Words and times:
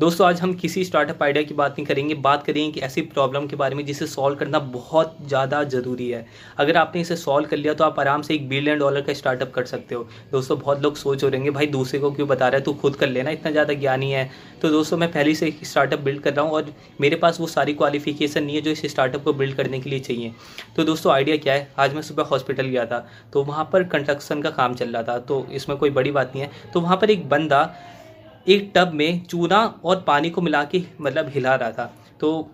दोस्तों, 0.00 0.26
आज 0.26 0.40
हम 0.40 0.52
किसी 0.54 0.82
स्टार्टअप 0.84 1.22
आइडिया 1.22 1.42
की 1.44 1.54
बात 1.54 1.72
नहीं 1.72 1.86
करेंगे। 1.86 2.14
बात 2.16 2.44
करेंगे 2.44 2.70
कि 2.72 2.80
ऐसी 2.80 3.02
प्रॉब्लम 3.04 3.46
के 3.46 3.56
बारे 3.56 3.74
में 3.74 3.84
जिसे 3.86 4.06
सॉल्व 4.06 4.36
करना 4.36 4.58
बहुत 4.58 5.16
ज़्यादा 5.22 5.62
ज़रूरी 5.64 6.08
है। 6.10 6.24
अगर 6.58 6.76
आपने 6.76 7.00
इसे 7.00 7.16
सॉल्व 7.16 7.48
कर 7.48 7.56
लिया 7.56 7.74
तो 7.74 7.84
आप 7.84 8.00
आराम 8.00 8.22
से 8.22 8.34
एक 8.34 8.48
बिलियन 8.48 8.78
डॉलर 8.78 9.00
का 9.00 9.12
स्टार्टअप 9.14 9.52
कर 9.54 9.64
सकते 9.64 9.94
हो। 9.94 10.06
दोस्तों, 10.32 10.58
बहुत 10.58 10.82
लोग 10.82 10.96
सोच 10.96 11.24
हो 11.24 11.28
रहेंगे 11.28 11.50
भाई, 11.50 11.66
दूसरे 11.66 11.98
को 12.00 12.10
क्यों 12.12 12.28
बता 12.28 12.48
रहा 12.48 12.58
है? 12.58 12.64
तू 12.64 12.72
खुद 12.74 12.96
कर 12.96 13.08
लेना, 13.08 13.30
इतना 13.30 13.50
ज़्यादा 13.50 13.74
ज्ञानी 13.74 14.10
है। 14.12 14.30
तो 14.62 14.70
दोस्तों, 14.70 14.98
मैं 14.98 15.10
पहले 15.12 15.34
से 15.34 15.52
स्टार्टअप 15.64 16.00
बिल्ड 16.00 16.22
कर 16.22 16.34
रहा 16.34 16.44
हूँ 16.44 16.52
और 16.52 16.72
मेरे 17.00 17.16
पास 17.16 17.40
वो 17.40 17.46
सारी 17.48 17.74
क्वालिफिकेशन 17.74 18.44
नहीं 18.44 18.56
है 18.56 18.62
जो 18.62 18.70
इस 18.70 18.86
स्टार्टअप 18.86 19.24
को 19.24 19.32
बिल्ड 19.34 19.56
करने 19.56 19.80
के 19.80 19.90
लिए 19.90 20.00
चाहिए। 20.00 20.32
तो 20.76 20.84
दोस्तों 20.84 21.12
आइडिया 21.12 21.36
क्या 21.36 21.54
है? 21.54 21.70
आज 21.78 21.94
मैं 21.94 22.02
सुबह 22.02 22.32
हॉस्पिटल 22.32 22.66
गया 22.66 22.86
था 22.86 23.06
तो 23.32 23.44
वहाँ 23.44 23.68
पर 23.72 23.84
कंस्ट्रक्शन 23.90 24.42
का 24.42 24.50
काम 24.52 24.74
चल 24.74 24.88
रहा 24.88 25.02
था। 25.02 25.18
तो 25.20 25.46
इसमें 25.52 25.78
कोई 25.78 25.90
बड़ी 25.92 26.10
बात 26.10 26.32
नहीं 26.34 26.44
है। 26.44 26.70
तो 26.74 26.80
वहाँ 26.80 26.96
पर 26.96 27.10
एक 27.10 27.28
बंदा 27.28 27.64
एक 28.46 28.70
टब 28.74 28.92
में 28.94 29.24
चूना 29.24 29.64
और 29.84 30.00
पानी 30.00 30.30
को 30.30 30.40
मिला 30.40 30.64
के 30.64 30.82
मतलब 31.00 31.28
हिला 31.28 31.54
रहा 31.54 31.70
था। 31.70 31.94
तो 32.20 32.50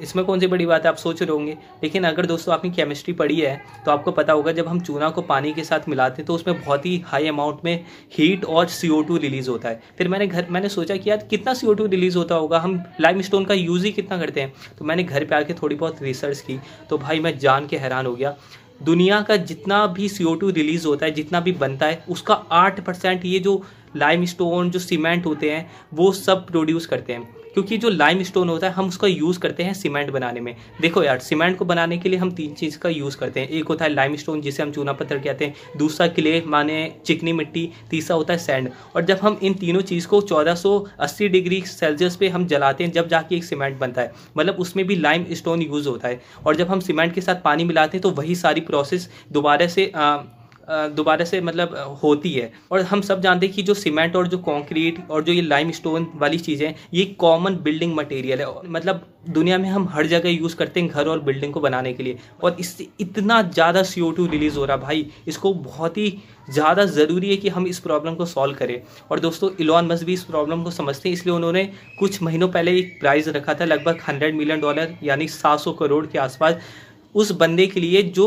इसमें 0.00 0.24
कौन 0.24 0.40
सी 0.40 0.46
बड़ी 0.46 0.64
बात 0.66 0.84
है? 0.84 0.88
आप 0.88 0.96
सोच 0.96 1.20
रहे 1.22 1.32
होंगे। 1.32 1.56
लेकिन 1.82 2.04
अगर 2.04 2.26
दोस्तों 2.26 2.54
आपने 2.54 2.70
केमिस्ट्री 2.70 3.12
पढ़ी 3.14 3.40
है 3.40 3.60
तो 3.84 3.90
आपको 3.90 4.12
पता 4.12 4.32
होगा 4.32 4.52
जब 4.52 4.68
हम 4.68 4.80
चूना 4.80 5.10
को 5.10 5.22
पानी 5.22 5.52
के 5.52 5.64
साथ 5.64 5.88
मिलाते 5.88 6.22
हैं 6.22 6.26
तो 6.26 6.34
उसमें 6.34 6.60
बहुत 6.64 6.86
ही 6.86 6.96
हाई 7.06 7.26
अमाउंट 7.26 7.58
में 7.64 7.84
हीट 8.12 8.44
और 8.44 8.66
सी 8.66 8.88
रिलीज़ 9.10 9.50
होता 9.50 9.68
है। 9.68 9.82
फिर 9.98 10.08
मैंने 10.08 10.26
घर, 10.26 10.46
मैंने 10.50 10.68
सोचा 10.68 10.96
कि 10.96 11.10
यार 11.10 11.26
कितना 11.30 11.54
सी 11.54 11.66
रिलीज़ 11.70 12.18
होता 12.18 12.34
होगा? 12.34 12.58
हम 12.58 12.82
लाइम 13.00 13.20
स्टोन 13.20 13.44
का 13.44 13.54
यूज़ 13.54 13.84
ही 13.84 13.92
कितना 13.92 14.18
करते 14.18 14.40
हैं? 14.40 14.52
तो 14.78 14.84
मैंने 14.84 15.02
घर 15.02 15.24
पर 15.24 15.36
आके 15.36 15.54
थोड़ी 15.54 15.76
बहुत 15.76 16.02
रिसर्च 16.02 16.40
की 16.40 16.58
तो 16.90 16.98
भाई 16.98 17.20
मैं 17.20 17.38
जान 17.38 17.66
के 17.66 17.76
हैरान 17.76 18.06
हो 18.06 18.14
गया। 18.14 18.36
दुनिया 18.82 19.20
का 19.20 19.36
जितना 19.36 19.86
भी 19.86 20.08
सी 20.08 20.24
रिलीज़ 20.44 20.86
होता 20.86 21.06
है, 21.06 21.12
जितना 21.12 21.40
भी 21.40 21.52
बनता 21.52 21.86
है, 21.86 22.04
उसका 22.08 22.34
आठ 22.34 22.80
परसेंट 22.80 23.24
ये 23.24 23.38
जो 23.38 23.62
लाइम 23.96 24.24
स्टोन 24.24 24.70
जो 24.70 24.78
सीमेंट 24.78 25.26
होते 25.26 25.50
हैं 25.50 25.70
वो 25.94 26.12
सब 26.12 26.46
प्रोड्यूस 26.46 26.86
करते 26.86 27.12
हैं। 27.12 27.36
क्योंकि 27.54 27.76
जो 27.78 27.88
लाइम 27.88 28.22
स्टोन 28.22 28.48
होता 28.48 28.66
है 28.66 28.72
हम 28.72 28.88
उसका 28.88 29.06
यूज़ 29.06 29.38
करते 29.38 29.62
हैं 29.62 29.74
सीमेंट 29.74 30.10
बनाने 30.10 30.40
में। 30.40 30.56
देखो 30.80 31.02
यार 31.02 31.18
सीमेंट 31.18 31.56
को 31.58 31.64
बनाने 31.64 31.98
के 31.98 32.08
लिए 32.08 32.18
हम 32.18 32.30
तीन 32.30 32.54
चीज़ 32.54 32.78
का 32.78 32.88
यूज़ 32.88 33.16
करते 33.16 33.40
हैं। 33.40 33.48
एक 33.48 33.68
होता 33.68 33.84
है 33.84 33.92
लाइम 33.92 34.16
स्टोन 34.16 34.40
जिसे 34.40 34.62
हम 34.62 34.72
चूना 34.72 34.92
पत्थर 34.92 35.18
कहते 35.18 35.44
हैं। 35.44 35.54
दूसरा 35.76 36.06
क्ले 36.06 36.42
माने 36.46 36.92
चिकनी 37.06 37.32
मिट्टी। 37.32 37.68
तीसरा 37.90 38.16
होता 38.16 38.32
है 38.32 38.38
सैंड 38.38 38.70
और 38.96 39.02
जब 39.02 39.18
हम 39.22 39.38
इन 39.42 39.54
तीनों 39.54 39.80
चीज़ 39.80 40.06
को 40.06 40.20
1480 40.20 41.28
डिग्री 41.28 41.60
सेल्सियस 41.60 42.16
पे 42.16 42.28
हम 42.28 42.46
जलाते 42.46 42.84
हैं 42.84 42.92
जब 42.92 43.08
जाके 43.08 43.36
एक 43.36 43.44
सीमेंट 43.44 43.78
बनता 43.78 44.02
है। 44.02 44.12
मतलब 44.36 44.54
उसमें 44.54 44.86
भी 44.86 44.96
लाइम 44.96 45.26
स्टोन 45.32 45.62
यूज़ 45.62 45.88
होता 45.88 46.08
है। 46.08 46.20
और 46.46 46.56
जब 46.56 46.68
हम 46.68 46.80
सीमेंट 46.80 47.14
के 47.14 47.20
साथ 47.20 47.34
पानी 47.34 47.64
मिलाते 47.64 47.96
हैं 47.96 48.02
तो 48.02 48.10
वही 48.10 48.34
सारी 48.34 48.60
प्रोसेस 48.60 49.10
दोबारा 49.32 49.66
से 49.66 49.92
आ, 49.96 50.16
दोबारा 50.68 51.24
से 51.24 51.40
मतलब 51.40 51.74
होती 52.02 52.32
है। 52.32 52.52
और 52.72 52.80
हम 52.82 53.00
सब 53.02 53.20
जानते 53.20 53.46
हैं 53.46 53.54
कि 53.54 53.62
जो 53.62 53.74
सीमेंट 53.76 54.16
और 54.16 54.28
जो 54.28 54.38
कंक्रीट 54.40 54.98
और 55.10 55.24
जो 55.24 55.32
ये 55.32 55.42
लाइम 55.42 55.70
स्टोन 55.72 56.06
वाली 56.16 56.38
चीज़ें 56.40 56.74
ये 56.94 57.04
कॉमन 57.18 57.56
बिल्डिंग 57.64 57.94
मटेरियल 57.96 58.40
है। 58.40 58.46
मतलब 58.66 59.06
दुनिया 59.28 59.58
में 59.58 59.68
हम 59.68 59.88
हर 59.88 60.06
जगह 60.06 60.28
यूज़ 60.28 60.54
करते 60.56 60.80
हैं 60.80 60.88
घर 60.88 61.08
और 61.08 61.20
बिल्डिंग 61.22 61.52
को 61.52 61.60
बनाने 61.60 61.92
के 61.92 62.02
लिए। 62.02 62.18
और 62.42 62.56
इससे 62.60 62.86
इतना 63.00 63.40
ज़्यादा 63.44 63.82
सी 63.84 64.00
रिलीज़ 64.20 64.56
हो 64.58 64.64
रहा 64.64 64.76
भाई। 64.76 65.06
इसको 65.28 65.52
बहुत 65.54 65.98
ही 65.98 66.08
ज़्यादा 66.50 66.84
ज़रूरी 66.86 67.30
है 67.30 67.36
कि 67.36 67.48
हम 67.48 67.66
इस 67.66 67.78
प्रॉब्लम 67.80 68.14
को 68.14 68.26
सॉल्व 68.26 68.54
करें। 68.54 68.80
और 69.10 69.20
दोस्तों 69.20 69.50
इलॉन 69.60 69.86
मस्क 69.86 70.06
भी 70.06 70.12
इस 70.12 70.24
प्रॉब्लम 70.24 70.62
को 70.64 70.70
समझते 70.72 71.08
हैं, 71.08 71.14
इसलिए 71.14 71.34
उन्होंने 71.34 71.64
कुछ 71.98 72.22
महीनों 72.22 72.48
पहले 72.48 72.76
एक 72.78 72.98
प्राइज़ 73.00 73.30
रखा 73.30 73.54
था, 73.54 73.64
लगभग 73.64 74.00
हंड्रेड 74.08 74.34
मिलियन 74.34 74.60
डॉलर 74.60 74.96
यानी 75.02 75.28
सात 75.28 75.60
सौ 75.60 75.72
करोड़ 75.74 76.04
के 76.06 76.18
आसपास। 76.18 76.56
उस 77.14 77.30
बंदे 77.34 77.66
के 77.66 77.80
लिए 77.80 78.02
जो 78.04 78.26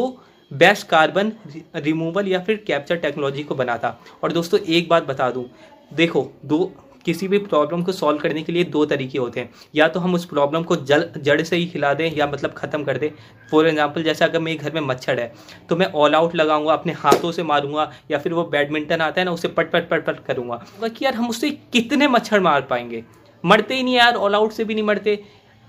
बेस्ट 0.51 0.87
कार्बन 0.87 1.31
रिमूवल 1.75 2.27
या 2.27 2.39
फिर 2.39 2.63
कैप्चर 2.67 2.95
टेक्नोलॉजी 2.95 3.43
को 3.43 3.55
बना 3.55 3.77
था 3.77 3.99
और 4.23 4.31
दोस्तों, 4.31 4.59
एक 4.59 4.89
बात 4.89 5.07
बता 5.07 5.29
दूँ। 5.31 5.45
देखो, 5.93 6.31
दो, 6.45 6.71
किसी 7.05 7.27
भी 7.27 7.37
प्रॉब्लम 7.37 7.83
को 7.83 7.91
सॉल्व 7.91 8.19
करने 8.19 8.41
के 8.43 8.51
लिए 8.51 8.63
दो 8.65 8.85
तरीके 8.85 9.17
होते 9.19 9.39
हैं। 9.39 9.49
या 9.75 9.87
तो 9.87 9.99
हम 9.99 10.13
उस 10.15 10.25
प्रॉब्लम 10.25 10.63
को 10.63 10.75
जल, 10.77 11.09
जड़ 11.17 11.41
से 11.41 11.55
ही 11.55 11.65
खिला 11.65 11.93
दें 11.93 12.11
या 12.11 12.27
मतलब 12.27 12.53
ख़त्म 12.53 12.83
कर 12.83 12.97
दें। 12.97 13.09
फॉर 13.51 13.67
एग्जांपल 13.67 14.03
जैसे 14.03 14.25
अगर 14.25 14.39
मेरे 14.39 14.57
घर 14.57 14.73
में 14.73 14.81
मच्छर 14.81 15.19
है 15.19 15.31
तो 15.69 15.75
मैं 15.75 15.85
ऑल 15.85 16.15
आउट 16.15 16.35
लगाऊँगा, 16.35 16.73
अपने 16.73 16.93
हाथों 16.93 17.31
से 17.31 17.43
मारूँगा, 17.43 17.91
या 18.11 18.17
फिर 18.17 18.33
वो 18.33 18.43
बैडमिंटन 18.45 19.01
आता 19.01 19.21
है 19.21 19.25
ना, 19.25 19.31
उसे 19.31 19.47
पट 19.47 19.71
पट 19.71 19.89
पट 19.89 20.05
पट 20.05 20.25
करूँगा। 20.25 20.87
कि 20.87 21.05
यार, 21.05 21.13
हम 21.13 21.29
उससे 21.29 21.51
कितने 21.73 22.07
मच्छर 22.07 22.39
मार 22.39 22.61
पाएँगे? 22.61 23.03
मरते 23.43 23.75
ही 23.75 23.83
नहीं 23.83 23.95
यार 23.95 24.15
ऑल 24.15 24.35
आउट 24.35 24.51
से 24.51 24.63
भी 24.63 24.73
नहीं 24.73 24.83
मरते। 24.83 25.23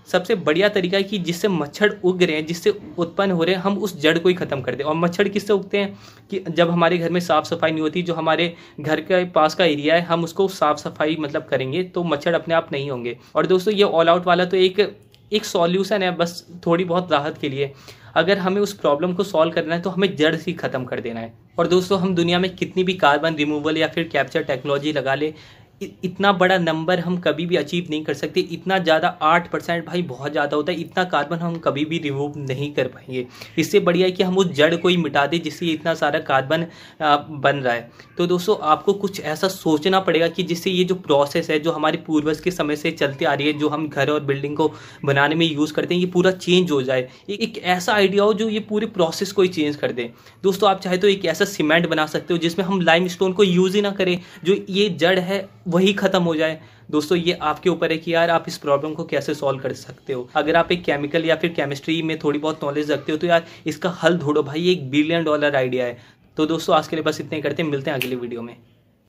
सबसे 0.09 0.35
बढ़िया 0.35 0.69
तरीका 0.69 0.97
है 0.97 1.03
कि 1.03 1.19
जिससे 1.19 1.49
मच्छर 1.49 1.99
उग 2.05 2.23
रहे 2.23 2.37
हैं, 2.37 2.45
जिससे 2.47 2.71
उत्पन्न 2.99 3.31
हो 3.31 3.45
रहे 3.45 3.55
हैं, 3.55 3.63
हम 3.63 3.79
उस 3.79 4.01
जड़ 4.01 4.19
को 4.19 4.29
ही 4.29 4.35
ख़त्म 4.35 4.61
कर 4.61 4.75
दें। 4.75 4.85
और 4.85 4.95
मच्छर 4.95 5.29
किससे 5.29 5.53
उगते 5.53 5.79
हैं? 5.79 5.99
कि 6.31 6.45
जब 6.51 6.71
हमारे 6.71 6.99
घर 6.99 7.11
में 7.11 7.21
साफ़ 7.21 7.45
सफ़ाई 7.45 7.71
नहीं 7.71 7.83
होती, 7.83 8.03
जो 8.03 8.15
हमारे 8.15 8.55
घर 8.81 9.01
के 9.01 9.25
पास 9.31 9.55
का 9.55 9.65
एरिया 9.65 9.95
है, 9.95 10.03
हम 10.03 10.25
उसको 10.25 10.49
साफ़ 10.51 10.79
सफ़ाई 10.79 11.17
मतलब 11.21 11.47
करेंगे 11.51 11.83
तो 11.85 12.05
मच्छर 12.05 12.35
अपने 12.35 12.55
आप 12.55 12.73
नहीं 12.73 12.91
होंगे। 12.91 13.17
और 13.35 13.47
दोस्तों, 13.47 13.75
ये 13.75 13.83
ऑल 13.83 14.09
आउट 14.09 14.27
वाला 14.27 14.45
तो 14.45 14.57
एक 14.59 14.97
एक 15.33 15.45
सॉल्यूशन 15.45 16.03
है, 16.03 16.11
बस 16.17 16.47
थोड़ी 16.67 16.85
बहुत 16.85 17.13
राहत 17.13 17.39
के 17.39 17.49
लिए। 17.49 17.73
अगर 18.17 18.39
हमें 18.39 18.61
उस 18.61 18.73
प्रॉब्लम 18.73 19.13
को 19.13 19.25
सॉल्व 19.25 19.53
करना 19.53 19.75
है 19.75 19.81
तो 19.83 19.91
हमें 19.91 20.15
जड़ 20.17 20.35
से 20.37 20.53
ख़त्म 20.55 20.85
कर 20.85 21.01
देना 21.01 21.21
है। 21.21 21.33
और 21.59 21.67
दोस्तों, 21.67 21.99
हम 22.01 22.15
दुनिया 22.15 22.39
में 22.39 22.55
कितनी 22.57 22.85
भी 22.85 22.95
कार्बन 22.97 23.35
रिमूवल 23.35 23.77
या 23.77 23.89
फिर 23.89 24.09
कैप्चर 24.09 24.43
टेक्नोलॉजी 24.43 24.93
लगा 24.93 25.15
ले 25.15 25.33
इतना 25.81 26.33
बड़ा 26.33 26.57
नंबर 26.59 26.99
हम 26.99 27.17
कभी 27.19 27.45
भी 27.47 27.57
अचीव 27.57 27.87
नहीं 27.91 28.03
कर 28.05 28.15
सकते। 28.15 28.41
इतना 28.53 28.79
ज़्यादा 28.79 29.09
आठ 29.23 29.51
परसेंट 29.51 29.85
भाई 29.87 30.03
बहुत 30.05 30.33
ज़्यादा 30.33 30.57
होता 30.57 30.73
है। 30.73 30.81
इतना 30.81 31.05
कार्बन 31.07 31.39
हम 31.39 31.57
कभी 31.59 31.85
भी 31.85 31.99
रिमूव 31.99 32.35
नहीं 32.39 32.73
कर 32.75 32.89
पाएँगे। 32.89 33.27
इससे 33.59 33.81
बढ़िया 33.81 34.07
है 34.07 34.13
कि 34.13 34.23
हम 34.23 34.39
उस 34.39 34.47
जड़ 34.53 34.75
को 34.77 34.89
ही 34.89 34.97
मिटा 34.97 35.27
दें 35.27 35.41
जिससे 35.43 35.67
इतना 35.67 35.95
सारा 35.95 36.19
कार्बन 36.21 36.67
बन 37.01 37.57
रहा 37.57 37.75
है। 37.75 37.91
तो 38.19 38.27
दोस्तों, 38.27 38.57
आपको 38.63 38.93
कुछ 38.95 39.21
ऐसा 39.23 39.49
सोचना 39.49 40.01
पड़ेगा 40.01 40.29
कि 40.29 40.43
जिससे 40.43 40.71
ये 40.71 40.85
जो 40.85 40.95
प्रोसेस 40.97 41.51
है, 41.51 41.59
जो 41.59 41.73
हमारे 41.73 41.99
पूर्वज 42.07 42.41
के 42.41 42.51
समय 42.51 42.77
से 42.77 42.91
चलती 42.93 43.25
आ 43.25 43.35
रही 43.35 43.47
है, 43.47 43.53
जो 43.53 43.69
हम 43.69 43.89
घर 43.89 44.11
और 44.11 44.21
बिल्डिंग 44.23 44.57
को 44.57 44.71
बनाने 45.05 45.35
में 45.35 45.47
यूज़ 45.47 45.73
करते 45.73 45.95
हैं, 45.95 46.01
ये 46.01 46.07
पूरा 46.09 46.31
चेंज 46.31 46.71
हो 46.71 46.83
जाए। 46.83 47.09
एक 47.31 47.59
ऐसा 47.59 47.93
आइडिया 47.93 48.25
हो 48.25 48.35
जो 48.35 48.49
ये 48.49 48.61
पूरे 48.61 48.87
प्रोसेस 48.89 49.33
को 49.33 49.43
ही 49.43 49.49
चेंज 49.51 49.77
कर 49.77 49.93
दे। 49.93 50.11
दोस्तों, 50.43 50.71
आप 50.71 50.81
चाहे 50.81 50.99
तो 50.99 51.09
एक 51.09 51.25
ऐसा 51.27 51.45
सीमेंट 51.47 51.89
बना 51.89 52.07
सकते 52.09 52.35
हो 52.35 52.39
जिसमें 52.39 52.65
हम 52.67 52.81
लाइम 52.81 53.09
को 53.21 53.45
यूज़ 53.45 53.77
ही 53.77 53.83
ना 53.83 53.91
करें। 53.93 54.19
जो 54.45 54.55
ये 54.71 54.89
जड़ 54.91 55.19
है 55.21 55.47
वही 55.69 55.93
ख़त्म 55.93 56.23
हो 56.23 56.35
जाए। 56.35 56.61
दोस्तों, 56.91 57.19
ये 57.19 57.33
आपके 57.33 57.71
ऊपर 57.71 57.93
है 57.93 57.99
कि 57.99 58.15
यार 58.15 58.31
आप 58.31 58.45
इस 58.49 58.57
प्रॉब्लम 58.59 58.95
को 58.95 59.05
कैसे 59.05 59.35
सॉल्व 59.35 59.61
कर 59.61 59.73
सकते 59.73 60.13
हो? 60.13 60.29
अगर 60.37 60.57
आप 60.57 60.73
एक 60.73 60.85
केमिकल 60.85 61.25
या 61.25 61.37
फिर 61.37 61.53
केमिस्ट्री 61.53 62.01
में 62.03 62.19
थोड़ी 62.19 62.39
बहुत 62.39 62.65
नॉलेज 62.65 62.91
रखते 62.91 63.13
हो 63.13 63.19
तो 63.19 63.27
यार 63.27 63.45
इसका 63.67 63.91
हल 64.03 64.19
ढूंढो 64.19 64.43
भाई, 64.43 64.71
एक 64.71 64.91
बिलियन 64.91 65.25
डॉलर 65.25 65.57
आइडिया 65.57 65.87
है। 65.87 65.99
तो 66.37 66.47
दोस्तों, 66.47 66.77
आज 66.77 66.89
के 66.89 66.97
लिए 66.97 67.03
बस 67.03 67.21
इतने 67.21 67.41
करते 67.41 67.63
हैं। 67.63 67.71
मिलते 67.71 67.91
हैं 67.91 67.99
अगले 67.99 68.17
वीडियो 68.17 68.43
में। 68.43 68.57